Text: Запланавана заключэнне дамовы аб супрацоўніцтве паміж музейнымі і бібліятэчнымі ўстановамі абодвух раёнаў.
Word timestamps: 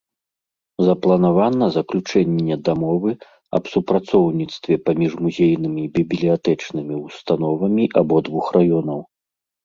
Запланавана 0.85 1.65
заключэнне 1.73 2.55
дамовы 2.69 3.11
аб 3.57 3.63
супрацоўніцтве 3.73 4.73
паміж 4.87 5.11
музейнымі 5.25 5.81
і 5.83 5.91
бібліятэчнымі 5.99 6.95
ўстановамі 7.05 7.85
абодвух 8.03 8.45
раёнаў. 8.57 8.99